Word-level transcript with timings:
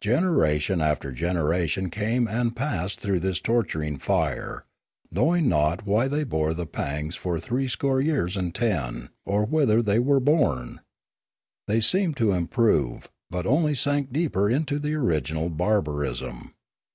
Generation 0.00 0.80
after 0.80 1.12
generation 1.12 1.90
came 1.90 2.26
and 2.26 2.56
passed 2.56 2.98
through 2.98 3.20
this 3.20 3.40
torturing 3.40 3.98
fire, 3.98 4.64
knowing 5.10 5.50
not 5.50 5.84
why 5.84 6.08
they 6.08 6.24
bore 6.24 6.54
the 6.54 6.64
pangs 6.64 7.14
for 7.14 7.38
threescore 7.38 8.00
years 8.00 8.38
and 8.38 8.54
ten, 8.54 9.10
or 9.26 9.44
whither 9.44 9.82
they 9.82 9.98
were 9.98 10.18
borne. 10.18 10.80
They 11.68 11.80
seemed 11.82 12.16
to 12.16 12.32
improve, 12.32 13.10
but 13.28 13.44
only 13.44 13.74
sank 13.74 14.10
deeper 14.14 14.48
into 14.48 14.78
the 14.78 14.94
original 14.94 15.50
barbarism. 15.50 16.54